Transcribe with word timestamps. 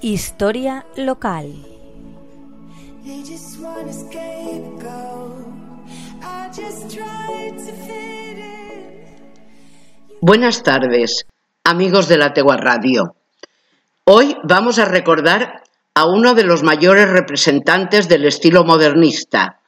Historia 0.00 0.86
local. 0.96 1.52
Buenas 10.20 10.62
tardes, 10.62 11.26
amigos 11.64 12.06
de 12.06 12.16
la 12.16 12.32
Tegua 12.32 12.56
Radio. 12.56 13.16
Hoy 14.04 14.36
vamos 14.44 14.78
a 14.78 14.84
recordar 14.84 15.64
a 15.94 16.06
uno 16.06 16.34
de 16.34 16.44
los 16.44 16.62
mayores 16.62 17.08
representantes 17.08 18.08
del 18.08 18.24
estilo 18.24 18.62
modernista 18.62 19.58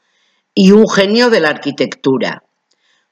y 0.55 0.71
un 0.71 0.89
genio 0.89 1.31
de 1.31 1.41
la 1.41 1.49
arquitectura. 1.49 2.45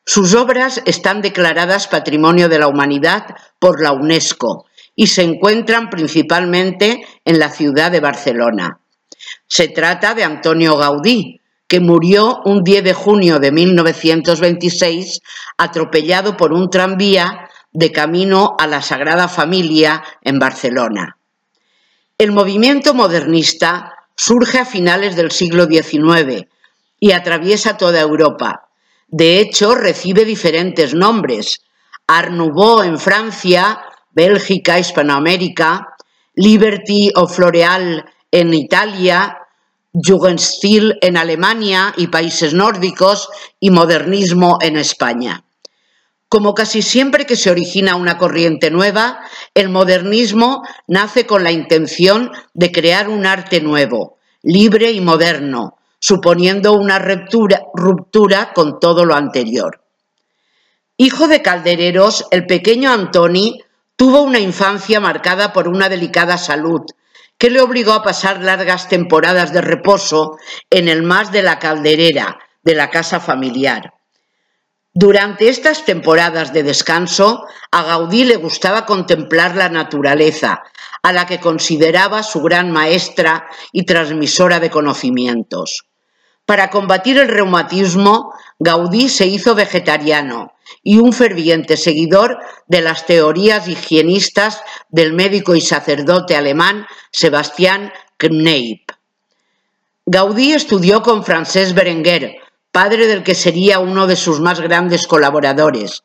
Sus 0.05 0.37
obras 0.37 0.83
están 0.85 1.21
declaradas 1.21 1.89
Patrimonio 1.89 2.49
de 2.49 2.61
la 2.61 2.69
Humanidad 2.69 3.35
por 3.59 3.83
la 3.83 3.91
UNESCO 3.91 4.68
y 5.01 5.07
se 5.07 5.23
encuentran 5.23 5.91
principalmente 5.91 7.07
en 7.25 7.39
la 7.39 7.51
ciudad 7.51 7.93
de 7.93 8.01
Barcelona. 8.01 8.81
Se 9.47 9.69
trata 9.69 10.13
de 10.13 10.25
Antonio 10.25 10.77
Gaudí, 10.77 11.41
que 11.69 11.79
murió 11.79 12.41
un 12.45 12.65
10 12.65 12.83
de 12.83 12.95
junio 12.95 13.39
de 13.39 13.53
1926 13.53 15.21
atropellado 15.57 16.37
por 16.37 16.53
un 16.53 16.69
tranvía 16.69 17.49
de 17.71 17.93
camino 17.93 18.57
a 18.59 18.67
la 18.67 18.83
Sagrada 18.83 19.29
Familia 19.29 20.03
en 20.23 20.41
Barcelona. 20.41 21.17
El 22.19 22.33
movimiento 22.33 22.93
modernista 22.93 23.93
surge 24.17 24.59
a 24.59 24.65
finales 24.65 25.15
del 25.15 25.31
siglo 25.31 25.67
XIX 25.67 26.49
y 26.99 27.13
atraviesa 27.13 27.77
toda 27.77 28.01
Europa. 28.01 28.69
De 29.07 29.39
hecho, 29.39 29.77
recibe 29.77 30.25
diferentes 30.25 30.93
nombres. 30.93 31.61
Art 32.09 32.33
en 32.33 32.99
Francia, 32.99 33.79
Bélgica, 34.19 34.81
Hispanoamérica, 34.81 35.95
Liberty 36.35 37.13
o 37.15 37.29
Floreal 37.29 38.05
en 38.33 38.53
Italia, 38.53 39.39
Jugendstil 39.93 40.99
en 41.03 41.17
Alemania 41.17 41.95
y 41.97 42.09
países 42.09 42.53
nórdicos 42.53 43.29
y 43.61 43.71
modernismo 43.71 44.59
en 44.61 44.77
España. 44.77 45.45
Como 46.29 46.53
casi 46.53 46.83
siempre 46.83 47.27
que 47.27 47.37
se 47.37 47.49
origina 47.49 47.95
una 47.95 48.19
corriente 48.19 48.73
nueva, 48.73 49.21
el 49.55 49.69
modernismo 49.69 50.63
nace 50.89 51.25
con 51.25 51.45
la 51.45 51.53
intención 51.53 52.33
de 52.55 52.73
crear 52.73 53.09
un 53.09 53.25
arte 53.25 53.61
nuevo, 53.61 54.19
libre 54.43 54.91
y 54.91 55.01
moderno, 55.01 55.79
suponiendo 56.01 56.73
una 56.73 56.99
ruptura, 56.99 57.63
ruptura 57.73 58.53
con 58.53 58.81
todo 58.81 59.05
lo 59.05 59.15
anterior. 59.15 59.85
Hijo 60.97 61.29
de 61.29 61.41
caldereros, 61.41 62.27
el 62.33 62.47
pequeño 62.47 62.91
Antoni 62.91 63.63
tuvo 63.99 64.23
una 64.23 64.39
infancia 64.39 65.01
marcada 65.01 65.53
por 65.53 65.67
una 65.67 65.89
delicada 65.89 66.39
salud 66.39 66.83
que 67.37 67.51
le 67.51 67.61
obligó 67.61 67.93
a 67.93 68.05
pasar 68.05 68.41
largas 68.41 68.89
temporadas 68.89 69.53
de 69.53 69.61
reposo 69.61 70.39
en 70.71 70.89
el 70.89 71.03
más 71.03 71.33
de 71.33 71.43
la 71.43 71.59
calderera 71.59 72.39
de 72.63 72.77
la 72.77 72.91
casa 72.91 73.19
familiar. 73.19 73.95
Durante 74.95 75.49
estas 75.49 75.85
temporadas 75.85 76.53
de 76.53 76.63
descanso, 76.63 77.45
a 77.73 77.83
Gaudí 77.83 78.25
le 78.25 78.37
gustaba 78.37 78.87
contemplar 78.87 79.57
la 79.57 79.69
naturaleza, 79.69 80.63
a 81.03 81.13
la 81.13 81.27
que 81.27 81.41
consideraba 81.41 82.23
su 82.23 82.41
gran 82.41 82.71
maestra 82.71 83.49
y 83.73 83.85
transmisora 83.85 84.61
de 84.61 84.71
conocimientos. 84.71 85.88
Para 86.49 86.71
combatir 86.71 87.19
el 87.19 87.29
reumatismo, 87.29 88.33
Gaudí 88.59 89.11
se 89.11 89.27
hizo 89.27 89.55
vegetariano 89.55 90.55
y 90.83 90.97
un 90.97 91.13
ferviente 91.13 91.77
seguidor 91.77 92.39
de 92.67 92.81
las 92.81 93.05
teorías 93.05 93.69
higienistas 93.69 94.63
del 94.89 95.13
médico 95.13 95.55
y 95.57 95.61
sacerdote 95.61 96.37
alemán 96.37 96.87
Sebastián 97.13 97.93
Kneipp. 98.17 98.93
Gaudí 100.07 100.55
estudió 100.55 101.03
con 101.03 101.23
Francesc 101.23 101.75
Berenguer, 101.75 102.37
padre 102.73 103.09
del 103.09 103.23
que 103.25 103.35
sería 103.35 103.79
uno 103.79 104.07
de 104.07 104.17
sus 104.17 104.41
más 104.41 104.59
grandes 104.59 105.07
colaboradores, 105.07 106.03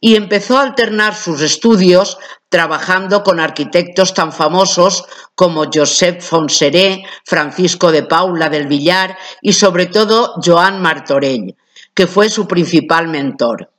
y 0.00 0.16
empezó 0.16 0.58
a 0.58 0.62
alternar 0.62 1.14
sus 1.14 1.40
estudios 1.40 2.18
trabajando 2.48 3.22
con 3.22 3.40
arquitectos 3.40 4.14
tan 4.14 4.32
famosos 4.32 5.04
como 5.34 5.70
Josep 5.72 6.20
Fonseré, 6.20 7.04
Francisco 7.24 7.90
de 7.90 8.02
Paula 8.02 8.50
del 8.50 8.66
Villar 8.66 9.16
y 9.40 9.54
sobre 9.54 9.86
todo 9.86 10.34
Joan 10.44 10.82
Martorell, 10.82 11.56
que 11.94 12.06
fue 12.06 12.28
su 12.28 12.46
principal 12.46 13.08
mentor. 13.08 13.70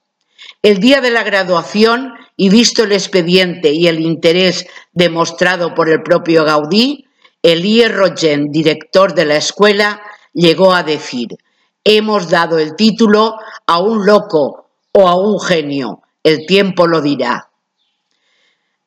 El 0.62 0.80
día 0.80 1.02
de 1.02 1.12
la 1.12 1.24
graduación, 1.24 2.14
y 2.36 2.50
visto 2.50 2.84
el 2.84 2.94
expediente 2.94 3.72
y 3.72 3.88
el 3.88 4.00
interés 4.00 4.66
demostrado 4.92 5.75
por 5.75 5.90
el 5.90 6.02
propio 6.02 6.44
Gaudí, 6.44 7.06
Elie 7.44 7.90
Rogen, 7.90 8.52
director 8.52 9.14
de 9.14 9.25
la 9.25 9.36
escuela, 9.36 10.02
llegó 10.34 10.74
a 10.74 10.84
decir, 10.84 11.28
hemos 11.84 12.30
dado 12.30 12.58
el 12.58 12.75
título 12.75 13.36
a 13.68 13.80
un 13.80 14.06
loco 14.06 14.62
o 14.94 15.08
a 15.08 15.16
un 15.16 15.40
genio, 15.40 16.02
el 16.24 16.46
tiempo 16.46 16.88
lo 16.88 17.02
dirá. 17.02 17.50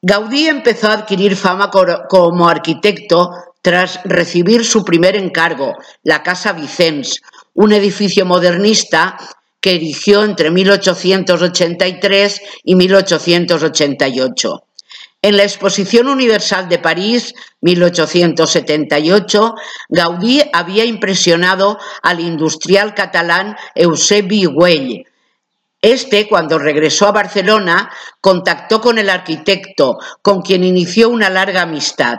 Gaudí 0.03 0.47
empezó 0.47 0.89
a 0.89 0.93
adquirir 0.93 1.37
fama 1.37 1.71
como 1.71 2.49
arquitecto 2.49 3.31
tras 3.61 4.01
recibir 4.05 4.65
su 4.65 4.85
primer 4.85 5.17
encargo, 5.17 5.75
la 6.05 6.23
Casa 6.23 6.53
Vicens, 6.53 7.21
un 7.55 7.73
edificio 7.73 8.25
modernista 8.25 9.17
que 9.61 9.75
erigió 9.75 10.23
entre 10.23 10.53
1883 10.53 12.41
y 12.63 12.77
1888. 12.77 14.63
En 15.23 15.37
la 15.37 15.43
Exposición 15.43 16.07
Universal 16.07 16.69
de 16.69 16.79
París, 16.79 17.35
1878, 17.63 19.55
Gaudí 19.89 20.41
había 20.53 20.85
impresionado 20.85 21.79
al 22.03 22.21
industrial 22.21 22.95
catalán 22.95 23.57
Eusebi 23.75 24.45
Güell, 24.45 25.07
este, 25.93 26.27
cuando 26.27 26.59
regresó 26.59 27.07
a 27.07 27.13
Barcelona, 27.13 27.91
contactó 28.21 28.81
con 28.81 28.99
el 28.99 29.09
arquitecto, 29.09 29.99
con 30.21 30.43
quien 30.43 30.65
inició 30.65 31.09
una 31.09 31.31
larga 31.31 31.63
amistad, 31.63 32.19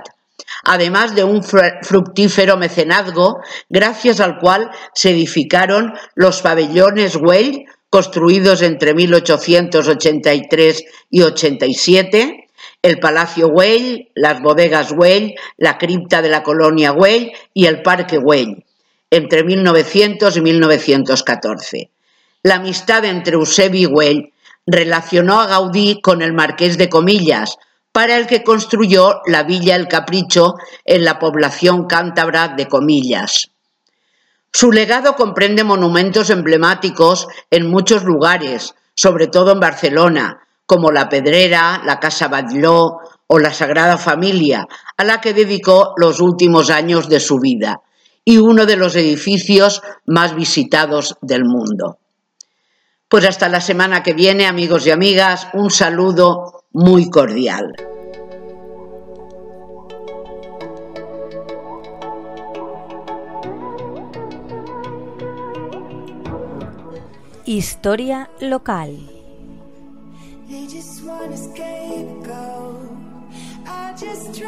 además 0.64 1.16
de 1.16 1.26
un 1.26 1.44
fructífero 1.44 2.56
mecenazgo, 2.56 3.42
gracias 3.68 4.22
al 4.22 4.40
cual 4.40 4.72
se 4.94 5.10
edificaron 5.10 5.94
los 6.16 6.42
pabellones 6.42 7.18
Güell, 7.18 7.66
construidos 7.90 8.62
entre 8.62 8.94
1883 8.94 10.86
y 11.10 11.22
87, 11.24 12.50
el 12.82 13.00
Palacio 13.00 13.50
Güell, 13.50 14.12
las 14.16 14.42
bodegas 14.42 14.94
Güell, 14.94 15.36
la 15.58 15.78
cripta 15.78 16.22
de 16.22 16.30
la 16.30 16.42
colonia 16.42 16.92
Güell 16.92 17.34
y 17.54 17.66
el 17.66 17.82
Parque 17.82 18.18
Güell, 18.18 18.64
entre 19.12 19.44
1900 19.44 20.38
y 20.38 20.42
1914. 20.42 21.90
La 22.48 22.56
amistad 22.56 23.04
entre 23.04 23.34
Eusebi 23.34 23.82
y 23.82 23.86
Güell 23.88 24.34
relacionó 24.66 25.42
a 25.42 25.48
Gaudí 25.48 26.00
con 26.00 26.22
el 26.22 26.32
marqués 26.32 26.78
de 26.78 26.88
Comillas, 26.88 27.58
para 27.92 28.16
el 28.16 28.26
que 28.26 28.42
construyó 28.42 29.20
la 29.26 29.44
Villa 29.44 29.76
El 29.76 29.90
Capricho 29.90 30.54
en 30.86 31.04
la 31.04 31.20
población 31.20 31.88
cántabra 31.88 32.48
de 32.56 32.70
Comillas. 32.70 33.52
Su 34.54 34.72
legado 34.72 35.18
comprende 35.18 35.66
monumentos 35.66 36.30
emblemáticos 36.30 37.28
en 37.52 37.70
muchos 37.70 38.06
lugares, 38.06 38.76
sobre 38.96 39.28
todo 39.28 39.52
en 39.52 39.60
Barcelona, 39.60 40.40
como 40.66 40.94
la 40.94 41.10
Pedrera, 41.10 41.82
la 41.84 42.00
Casa 42.00 42.30
Batlló 42.30 43.00
o 43.28 43.40
la 43.40 43.52
Sagrada 43.52 43.98
Familia, 43.98 44.66
a 44.96 45.04
la 45.04 45.20
que 45.20 45.34
dedicó 45.34 45.96
los 45.98 46.22
últimos 46.22 46.70
años 46.70 47.10
de 47.10 47.20
su 47.20 47.40
vida, 47.40 47.82
y 48.24 48.38
uno 48.38 48.66
de 48.66 48.78
los 48.78 48.96
edificios 48.96 49.82
más 50.06 50.34
visitados 50.34 51.18
del 51.22 51.44
mundo. 51.44 51.98
Pues 53.10 53.24
hasta 53.24 53.48
la 53.48 53.62
semana 53.62 54.04
que 54.04 54.14
viene, 54.14 54.46
amigos 54.46 54.86
y 54.86 54.92
amigas, 54.92 55.48
un 55.54 55.72
saludo 55.72 56.66
muy 56.74 57.10
cordial. 57.10 57.74
Historia 67.46 68.30
local. 68.42 68.98
I 70.50 70.68
just 73.98 74.42